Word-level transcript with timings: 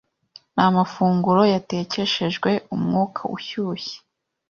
n'amafunguro 0.55 1.41
yatekeshejwe 1.53 2.51
umwuka 2.75 3.21
ushyushye 3.35 3.97